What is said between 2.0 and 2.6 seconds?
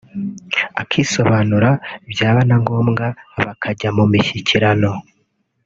byaba na